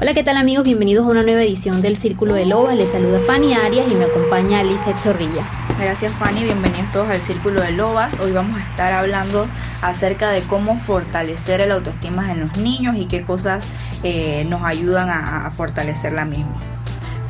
[0.00, 0.64] Hola, ¿qué tal amigos?
[0.64, 2.76] Bienvenidos a una nueva edición del Círculo de Lobas.
[2.76, 5.46] Les saluda Fanny Arias y me acompaña Lizeth Zorrilla.
[5.80, 8.18] Gracias Fanny, bienvenidos todos al Círculo de Lobas.
[8.20, 9.46] Hoy vamos a estar hablando
[9.82, 13.64] acerca de cómo fortalecer el autoestima en los niños y qué cosas
[14.02, 16.56] eh, nos ayudan a, a fortalecer la misma.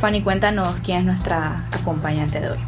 [0.00, 2.58] Fanny, cuéntanos quién es nuestra acompañante de hoy.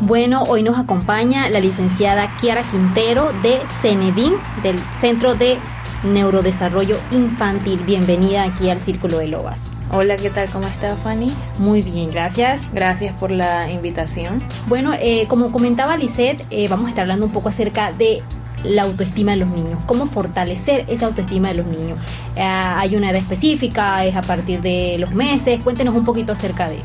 [0.00, 4.34] Bueno, hoy nos acompaña la licenciada Kiara Quintero de CENEDIN,
[4.64, 5.58] del Centro de
[6.04, 7.80] Neurodesarrollo Infantil.
[7.80, 9.70] Bienvenida aquí al Círculo de Lobas.
[9.90, 10.48] Hola, ¿qué tal?
[10.48, 11.32] ¿Cómo está Fanny?
[11.58, 12.60] Muy bien, gracias.
[12.72, 14.42] Gracias por la invitación.
[14.66, 18.22] Bueno, eh, como comentaba Lisette, eh, vamos a estar hablando un poco acerca de
[18.64, 21.98] la autoestima de los niños, cómo fortalecer esa autoestima de los niños.
[22.36, 26.68] Eh, hay una edad específica, es a partir de los meses, cuéntenos un poquito acerca
[26.68, 26.78] de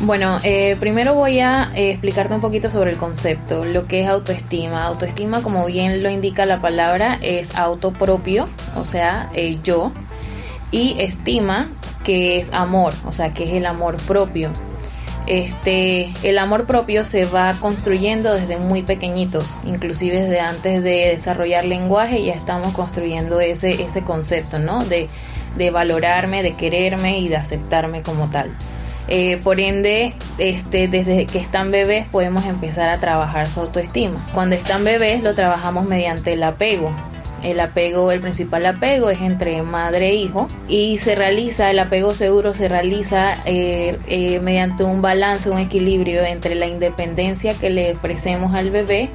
[0.00, 4.08] bueno, eh, primero voy a eh, explicarte un poquito sobre el concepto, lo que es
[4.08, 4.82] autoestima.
[4.82, 9.90] Autoestima, como bien lo indica la palabra, es auto propio, o sea, eh, yo,
[10.70, 11.68] y estima,
[12.04, 14.50] que es amor, o sea, que es el amor propio.
[15.26, 21.64] Este, el amor propio se va construyendo desde muy pequeñitos, inclusive desde antes de desarrollar
[21.64, 24.84] lenguaje ya estamos construyendo ese, ese concepto, ¿no?
[24.84, 25.08] De,
[25.56, 28.50] de valorarme, de quererme y de aceptarme como tal.
[29.08, 34.22] Eh, por ende, este, desde que están bebés podemos empezar a trabajar su autoestima.
[34.34, 36.92] Cuando están bebés lo trabajamos mediante el apego.
[37.42, 42.12] El apego, el principal apego es entre madre e hijo y se realiza, el apego
[42.12, 47.92] seguro se realiza eh, eh, mediante un balance, un equilibrio entre la independencia que le
[47.92, 49.08] ofrecemos al bebé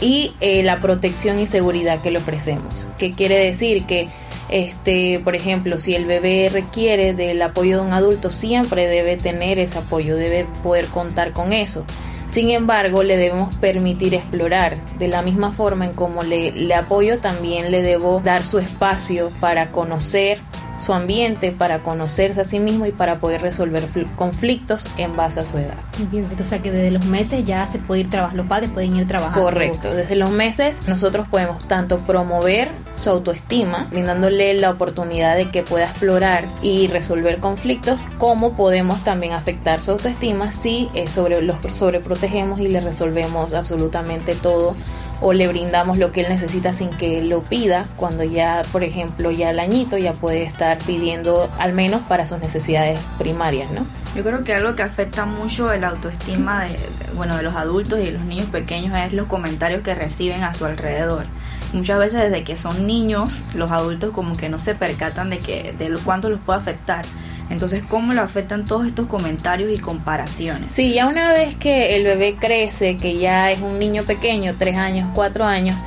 [0.00, 2.86] y la protección y seguridad que le ofrecemos.
[2.96, 3.84] ¿Qué quiere decir?
[3.84, 4.08] Que
[4.48, 9.58] este, por ejemplo, si el bebé requiere del apoyo de un adulto, siempre debe tener
[9.58, 11.84] ese apoyo, debe poder contar con eso.
[12.26, 14.78] Sin embargo, le debemos permitir explorar.
[14.98, 19.30] De la misma forma en como le, le apoyo, también le debo dar su espacio
[19.40, 20.40] para conocer,
[20.82, 23.84] su ambiente para conocerse a sí mismo y para poder resolver
[24.16, 25.76] conflictos en base a su edad.
[26.10, 28.96] Bien, o sea que desde los meses ya se puede ir trabajando, los padres pueden
[28.96, 29.44] ir trabajando.
[29.44, 35.62] Correcto, desde los meses nosotros podemos tanto promover su autoestima, brindándole la oportunidad de que
[35.62, 41.56] pueda explorar y resolver conflictos, como podemos también afectar su autoestima si eh, sobre, los
[41.74, 44.74] sobreprotegemos y le resolvemos absolutamente todo
[45.22, 48.82] o le brindamos lo que él necesita sin que él lo pida, cuando ya, por
[48.82, 53.86] ejemplo, ya el añito ya puede estar pidiendo al menos para sus necesidades primarias, ¿no?
[54.14, 56.76] Yo creo que algo que afecta mucho el autoestima de,
[57.14, 60.52] bueno, de los adultos y de los niños pequeños es los comentarios que reciben a
[60.52, 61.24] su alrededor.
[61.72, 65.72] Muchas veces desde que son niños, los adultos como que no se percatan de que
[65.78, 67.06] de cuánto los puede afectar.
[67.52, 70.72] Entonces, ¿cómo lo afectan todos estos comentarios y comparaciones?
[70.72, 74.76] Sí, ya una vez que el bebé crece, que ya es un niño pequeño, tres
[74.76, 75.84] años, cuatro años,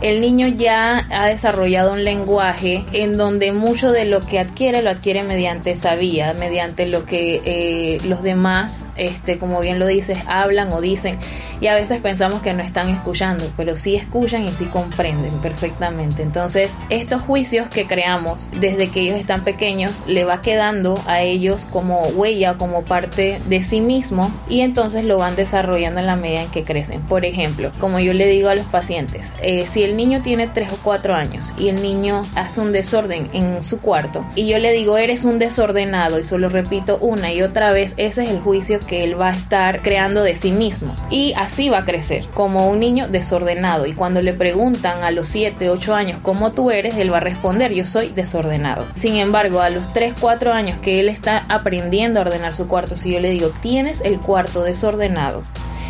[0.00, 4.90] el niño ya ha desarrollado un lenguaje en donde mucho de lo que adquiere lo
[4.90, 10.18] adquiere mediante esa vía, mediante lo que eh, los demás, este, como bien lo dices,
[10.26, 11.16] hablan o dicen.
[11.60, 16.22] Y a veces pensamos que no están escuchando, pero sí escuchan y sí comprenden perfectamente.
[16.22, 21.66] Entonces, estos juicios que creamos desde que ellos están pequeños le va quedando a ellos
[21.66, 26.42] como huella, como parte de sí mismo y entonces lo van desarrollando en la medida
[26.42, 27.00] en que crecen.
[27.02, 30.72] Por ejemplo, como yo le digo a los pacientes, eh, si el niño tiene 3
[30.72, 34.70] o 4 años y el niño hace un desorden en su cuarto y yo le
[34.72, 38.80] digo eres un desordenado y solo repito una y otra vez, ese es el juicio
[38.80, 42.68] que él va a estar creando de sí mismo y así va a crecer como
[42.68, 46.98] un niño desordenado y cuando le preguntan a los 7, 8 años cómo tú eres,
[46.98, 48.84] él va a responder yo soy desordenado.
[48.94, 52.96] Sin embargo, a los 3, 4 años que él está aprendiendo a ordenar su cuarto,
[52.96, 55.42] si yo le digo tienes el cuarto desordenado,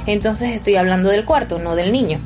[0.06, 2.20] entonces estoy hablando del cuarto, no del niño.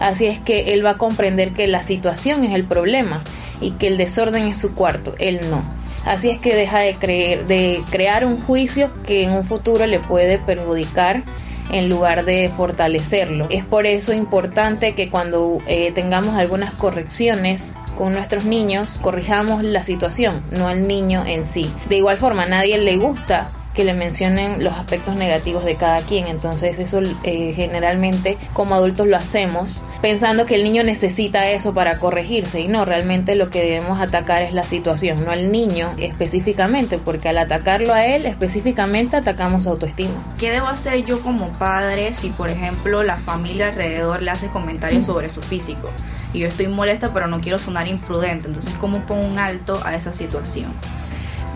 [0.00, 3.22] Así es que él va a comprender que la situación es el problema
[3.60, 5.62] y que el desorden es su cuarto, él no.
[6.06, 11.22] Así es que deja de, crear un juicio que en un futuro le puede perjudicar
[11.70, 13.46] en lugar de fortalecerlo.
[13.50, 19.84] Es por eso importante que cuando eh, tengamos algunas correcciones con nuestros niños, corrijamos la
[19.84, 21.70] situación, no el niño en sí.
[21.90, 26.00] De igual forma, a nadie le gusta que le mencionen los aspectos negativos de cada
[26.00, 26.26] quien.
[26.26, 31.98] Entonces eso eh, generalmente como adultos lo hacemos pensando que el niño necesita eso para
[31.98, 36.98] corregirse y no, realmente lo que debemos atacar es la situación, no al niño específicamente,
[36.98, 40.10] porque al atacarlo a él específicamente atacamos autoestima.
[40.38, 45.06] ¿Qué debo hacer yo como padre si por ejemplo la familia alrededor le hace comentarios
[45.06, 45.90] sobre su físico?
[46.32, 49.94] Y yo estoy molesta pero no quiero sonar imprudente, entonces ¿cómo pongo un alto a
[49.94, 50.72] esa situación?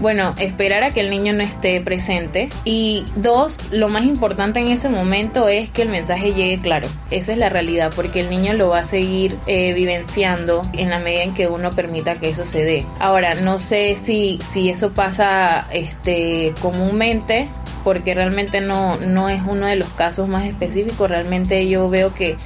[0.05, 2.51] Bueno, esperar a que el niño no esté presente.
[2.67, 6.89] Y dos, lo más importante en ese momento es que el mensaje llegue claro.
[7.11, 10.99] Esa es la realidad, porque el niño lo va a seguir eh, vivenciando en la
[10.99, 12.85] medida en que uno permita que eso se dé.
[13.01, 17.49] Ahora, no sé si, si eso pasa este, comúnmente,
[17.83, 21.09] porque realmente no, no es uno de los casos más específicos.
[21.09, 22.37] Realmente yo veo que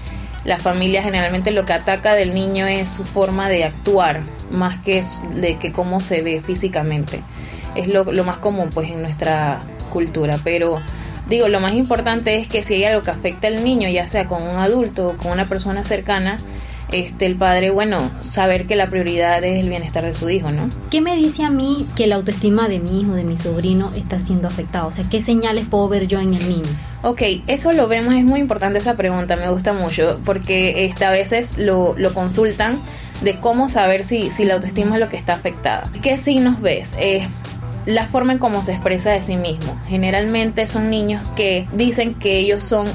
[0.45, 5.03] la familia generalmente lo que ataca del niño es su forma de actuar, más que
[5.35, 7.23] de que cómo se ve físicamente.
[7.75, 9.61] Es lo, lo más común pues en nuestra
[9.91, 10.81] cultura, pero
[11.29, 14.27] digo, lo más importante es que si hay algo que afecta al niño, ya sea
[14.27, 16.39] con un adulto o con una persona cercana,
[16.91, 20.71] este, el padre, bueno, saber que la prioridad es el bienestar de su hijo, ¿no?
[20.91, 24.19] ¿Qué me dice a mí que la autoestima de mi hijo, de mi sobrino, está
[24.21, 24.87] siendo afectada?
[24.87, 26.69] O sea, ¿qué señales puedo ver yo en el niño?
[27.03, 31.11] Ok, eso lo vemos, es muy importante esa pregunta, me gusta mucho, porque este, a
[31.11, 32.79] veces lo, lo consultan
[33.23, 35.83] de cómo saber si, si la autoestima es lo que está afectada.
[36.03, 36.95] ¿Qué signos ves?
[36.99, 37.27] Eh,
[37.87, 39.81] la forma en cómo se expresa de sí mismo.
[39.89, 42.87] Generalmente son niños que dicen que ellos son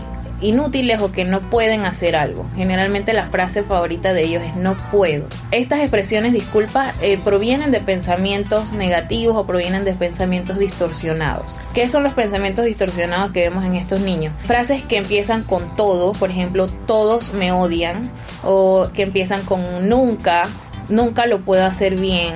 [0.43, 2.45] inútiles o que no pueden hacer algo.
[2.55, 5.25] Generalmente la frase favorita de ellos es no puedo.
[5.51, 11.57] Estas expresiones, disculpa, eh, provienen de pensamientos negativos o provienen de pensamientos distorsionados.
[11.73, 14.33] ¿Qué son los pensamientos distorsionados que vemos en estos niños?
[14.43, 18.11] Frases que empiezan con todo, por ejemplo, todos me odian,
[18.43, 20.43] o que empiezan con nunca,
[20.89, 22.33] nunca lo puedo hacer bien,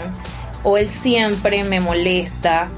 [0.64, 2.70] o él siempre me molesta.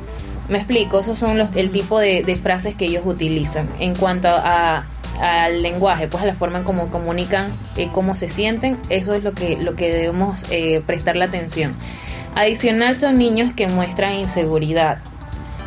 [0.48, 3.70] Me explico, esos son los, el tipo de frases que ellos utilizan.
[3.80, 4.88] En cuanto a
[5.20, 9.24] al lenguaje, pues a la forma en cómo comunican, eh, cómo se sienten, eso es
[9.24, 11.74] lo que, lo que debemos eh, prestarle atención.
[12.36, 15.00] Adicional son niños que muestran inseguridad,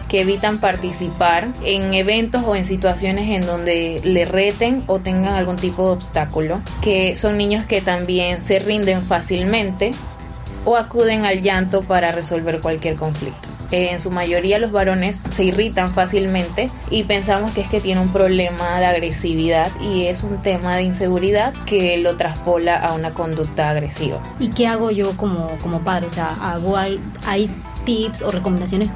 [0.08, 5.56] que evitan participar en eventos o en situaciones en donde le reten o tengan algún
[5.56, 9.90] tipo de obstáculo, que son niños que también se rinden fácilmente
[10.64, 15.88] o acuden al llanto para resolver cualquier conflicto en su mayoría los varones se irritan
[15.88, 20.76] fácilmente y pensamos que es que tiene un problema de agresividad y es un tema
[20.76, 24.20] de inseguridad que lo traspola a una conducta agresiva.
[24.38, 26.06] ¿Y qué hago yo como, como padre?
[26.06, 27.50] O sea, hago, hay
[27.84, 28.90] tips o recomendaciones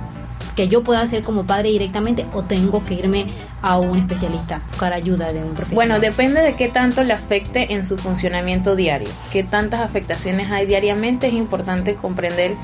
[0.56, 3.26] que yo pueda hacer como padre directamente o tengo que irme
[3.62, 5.74] a un especialista, buscar ayuda de un profesional?
[5.74, 10.66] Bueno, depende de qué tanto le afecte en su funcionamiento diario, qué tantas afectaciones hay
[10.66, 12.54] diariamente, es importante comprender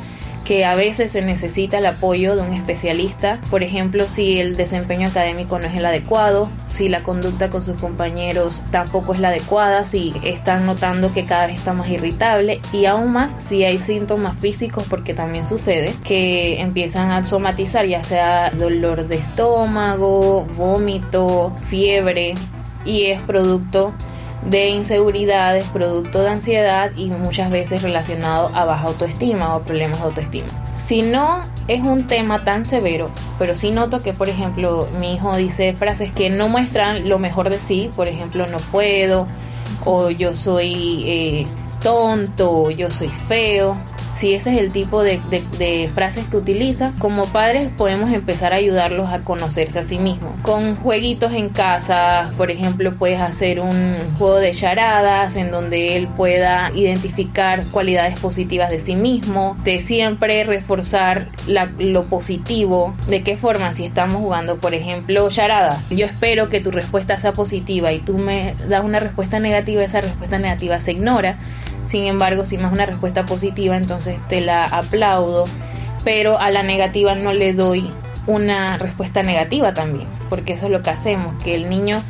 [0.44, 5.08] que a veces se necesita el apoyo de un especialista, por ejemplo, si el desempeño
[5.08, 9.84] académico no es el adecuado, si la conducta con sus compañeros tampoco es la adecuada,
[9.84, 14.38] si están notando que cada vez está más irritable y aún más si hay síntomas
[14.38, 22.34] físicos, porque también sucede que empiezan a somatizar, ya sea dolor de estómago, vómito, fiebre,
[22.84, 23.92] y es producto
[24.48, 30.06] de inseguridades, producto de ansiedad y muchas veces relacionado a baja autoestima o problemas de
[30.06, 30.48] autoestima.
[30.78, 33.08] Si no es un tema tan severo,
[33.38, 37.50] pero sí noto que, por ejemplo, mi hijo dice frases que no muestran lo mejor
[37.50, 39.26] de sí, por ejemplo, no puedo,
[39.84, 41.46] o yo soy eh,
[41.82, 43.76] tonto, o yo soy feo,
[44.14, 45.20] si ese es el tipo de,
[45.94, 50.32] frases que utiliza, como padres podemos empezar a ayudarlos a conocerse a sí mismos.
[50.42, 56.08] Con jueguitos en casa, por ejemplo, puedes hacer un juego de charadas en donde él
[56.08, 61.28] pueda identificar cualidades positivas de sí mismo, de siempre reforzar
[61.78, 62.94] lo positivo.
[63.08, 63.72] ¿De qué forma?
[63.72, 68.18] Si estamos jugando, por ejemplo, charadas, yo espero que tu respuesta sea positiva y tú
[68.18, 71.38] me das una respuesta negativa, esa respuesta negativa se ignora
[71.84, 75.44] sin embargo, si más una respuesta positiva, entonces te la aplaudo,
[76.04, 77.90] pero a la negativa no le doy
[78.26, 82.00] una respuesta negativa también, porque eso es lo que hacemos, que el niño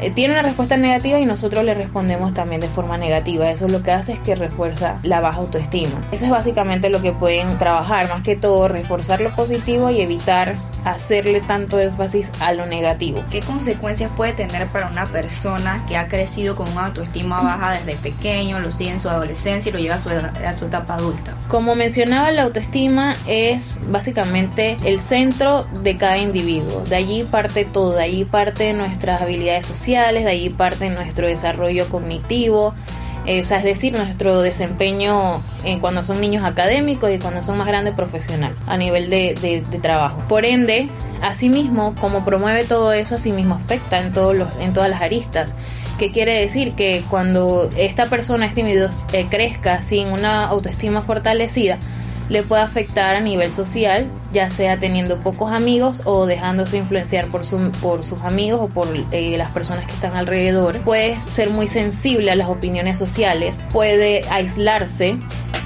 [0.00, 3.50] eh, tiene una respuesta negativa y nosotros le respondemos también de forma negativa.
[3.50, 6.02] Eso lo que hace es que refuerza la baja autoestima.
[6.12, 10.56] Eso es básicamente lo que pueden trabajar, más que todo reforzar lo positivo y evitar
[10.86, 13.22] hacerle tanto énfasis a lo negativo.
[13.30, 17.96] ¿Qué consecuencias puede tener para una persona que ha crecido con una autoestima baja desde
[17.96, 21.34] pequeño, lo sigue en su adolescencia y lo lleva a su, a su etapa adulta?
[21.48, 26.82] Como mencionaba, la autoestima es básicamente el centro de cada individuo.
[26.82, 31.88] De allí parte todo, de allí parte nuestras habilidades sociales de allí parte nuestro desarrollo
[31.88, 32.74] cognitivo,
[33.26, 37.58] eh, o sea, es decir, nuestro desempeño en cuando son niños académicos y cuando son
[37.58, 40.22] más grandes profesional a nivel de, trabajo.
[40.28, 40.88] Por ende,
[41.22, 45.54] asimismo, como promueve todo eso, asimismo afecta en, todos los, en todas las aristas.
[45.98, 46.74] ¿Qué quiere decir?
[46.74, 51.78] Que cuando esta persona, este individuo, eh, crezca sin una autoestima fortalecida,
[52.28, 54.06] le puede afectar a nivel social,
[54.36, 58.86] ya sea teniendo pocos amigos o dejándose influenciar por, su, por sus amigos o por
[59.10, 60.80] eh, las personas que están alrededor.
[60.80, 65.16] Puede ser muy sensible a las opiniones sociales, puede aislarse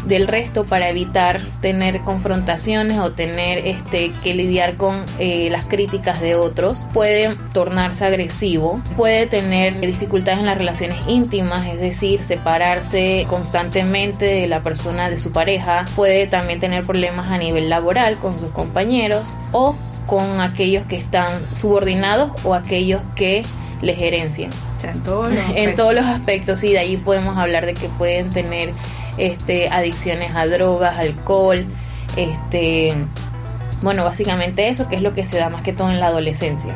[0.04, 6.20] del resto para evitar tener confrontaciones o tener este que lidiar con eh, las críticas
[6.20, 13.26] de otros puede tornarse agresivo puede tener dificultades en las relaciones íntimas es decir separarse
[13.28, 18.38] constantemente de la persona de su pareja puede también tener problemas a nivel laboral con
[18.38, 19.74] sus compañeros o
[20.06, 23.42] con aquellos que están subordinados o aquellos que
[23.80, 24.50] les gerencian.
[24.82, 28.28] en, todos los en todos los aspectos, y de ahí podemos hablar de que pueden
[28.28, 28.72] tener
[29.16, 31.64] este, adicciones a drogas, alcohol,
[32.16, 32.94] este,
[33.80, 36.74] bueno, básicamente eso, que es lo que se da más que todo en la adolescencia.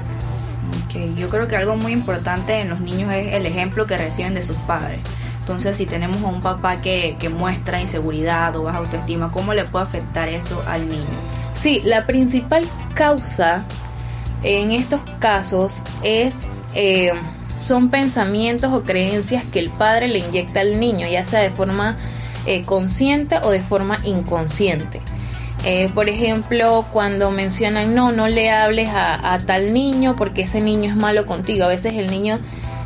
[0.86, 1.14] Okay.
[1.18, 4.42] Yo creo que algo muy importante en los niños es el ejemplo que reciben de
[4.42, 5.00] sus padres.
[5.40, 9.64] Entonces, si tenemos a un papá que, que muestra inseguridad o baja autoestima, ¿cómo le
[9.64, 11.43] puede afectar eso al niño?
[11.54, 13.64] Sí, la principal causa
[14.42, 17.12] en estos casos es eh,
[17.60, 21.96] son pensamientos o creencias que el padre le inyecta al niño, ya sea de forma
[22.46, 25.00] eh, consciente o de forma inconsciente.
[25.64, 30.90] Eh, por ejemplo, cuando mencionan, no, no le hables a, tal niño porque ese niño
[30.90, 31.64] es malo contigo.
[31.64, 32.38] A veces el niño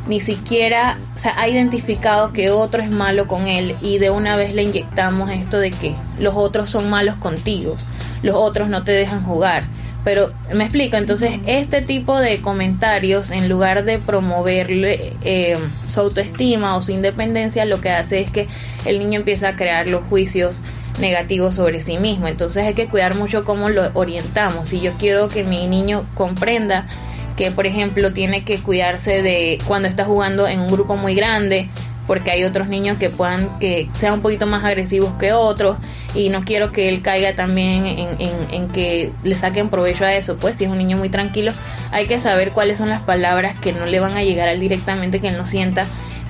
[0.07, 0.97] ni siquiera
[1.35, 5.59] ha identificado que otro es malo con él y de una vez le inyectamos esto
[5.59, 7.75] de que los otros son malos contigo,
[8.23, 9.63] los otros no te dejan jugar.
[10.03, 15.57] Pero me explico, entonces este tipo de comentarios, en lugar de promoverle eh,
[15.87, 18.47] su autoestima o su independencia, lo que hace es que
[18.85, 20.61] el niño empieza a crear los juicios
[21.01, 22.27] negativos sobre sí mismo.
[22.27, 24.69] Entonces hay que cuidar mucho cómo lo orientamos.
[24.69, 26.87] Si yo quiero que mi niño comprenda
[27.35, 31.69] que, por ejemplo, tiene que cuidarse de cuando está jugando en un grupo muy grande,
[32.09, 35.77] porque hay otros niños que puedan que sean un poquito más agresivos que otros
[36.15, 40.57] y no quiero que él caiga también en, que le saquen provecho a eso pues
[40.57, 41.51] si es un niño muy tranquilo
[41.91, 44.59] hay que saber cuáles son las palabras que no le van a llegar a él
[44.59, 45.85] directamente que él no sienta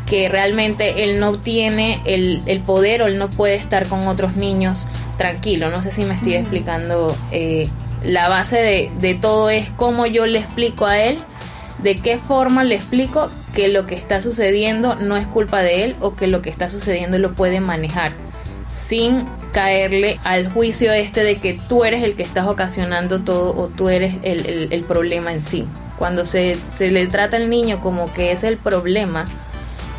[0.05, 4.35] que realmente él no tiene el, el poder o él no puede estar con otros
[4.35, 4.85] niños
[5.17, 5.69] tranquilo.
[5.69, 7.69] No sé si me estoy explicando eh,
[8.03, 11.19] la base de, de todo es cómo yo le explico a él
[11.83, 15.95] de qué forma le explico que lo que está sucediendo no es culpa de él
[16.01, 18.13] o que lo que está sucediendo lo puede manejar
[18.69, 23.67] sin caerle al juicio este de que tú eres el que estás ocasionando todo o
[23.67, 25.65] tú eres el, problema en sí.
[25.97, 29.25] Cuando se, se le trata al niño como que es el problema,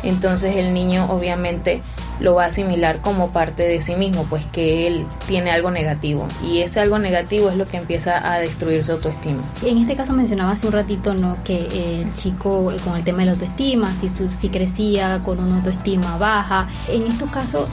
[0.03, 1.81] entonces el niño obviamente
[2.21, 6.27] lo va a asimilar como parte de sí mismo, pues que él tiene algo negativo
[6.43, 9.41] y ese algo negativo es lo que empieza a destruir su autoestima.
[9.65, 11.37] En este caso mencionaba hace un ratito ¿no?
[11.43, 15.57] que el chico eh, con el tema de la autoestima, si, si crecía con una
[15.57, 17.67] autoestima baja, en estos casos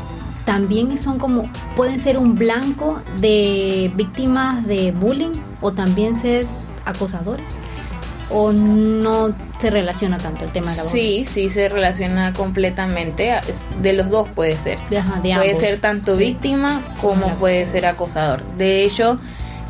[0.45, 6.47] también son como, pueden ser un blanco de víctimas de bullying o también ser
[6.87, 7.45] acosadores
[8.31, 13.41] o no se relaciona tanto el tema de la Sí, sí se relaciona completamente.
[13.81, 14.79] De los dos puede ser.
[14.89, 18.43] puede ser tanto víctima como puede ser acosador.
[18.57, 19.19] De hecho,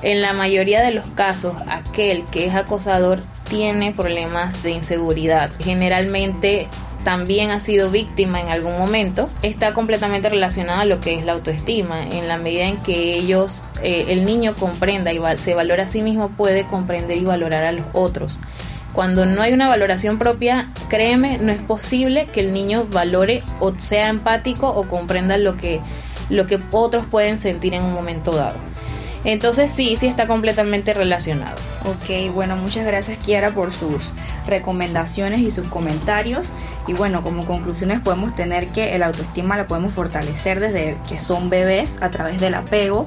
[0.02, 5.50] en la mayoría de los casos, aquel que es acosador tiene problemas de inseguridad.
[5.58, 6.68] Generalmente
[7.08, 11.32] también ha sido víctima en algún momento, está completamente relacionada a lo que es la
[11.32, 12.06] autoestima.
[12.06, 16.02] En la medida en que ellos, eh, el niño comprenda y se valora a sí
[16.02, 18.38] mismo, puede comprender y valorar a los otros.
[18.92, 23.72] Cuando no hay una valoración propia, créeme, no es posible que el niño valore o
[23.74, 25.80] sea empático o comprenda lo que,
[26.28, 28.67] lo que otros pueden sentir en un momento dado.
[29.24, 31.56] Entonces sí, sí está completamente relacionado.
[31.84, 34.12] Ok, bueno, muchas gracias Kiara por sus
[34.46, 36.52] recomendaciones y sus comentarios.
[36.86, 41.50] Y bueno, como conclusiones podemos tener que el autoestima la podemos fortalecer desde que son
[41.50, 43.06] bebés a través del apego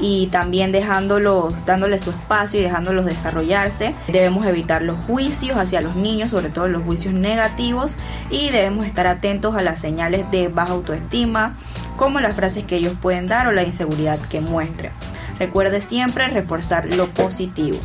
[0.00, 3.94] y también dejándolos, dándoles su espacio y dejándolos desarrollarse.
[4.06, 7.96] Debemos evitar los juicios hacia los niños, sobre todo los juicios negativos,
[8.30, 11.56] y debemos estar atentos a las señales de baja autoestima,
[11.96, 14.92] como las frases que ellos pueden dar o la inseguridad que muestren.
[15.38, 17.78] Recuerde siempre reforzar lo positivo.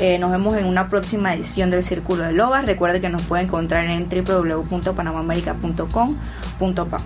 [0.00, 2.66] Eh, nos vemos en una próxima edición del Círculo de Lobas.
[2.66, 6.98] Recuerde que nos puede encontrar en www.panamamerica.com.pa.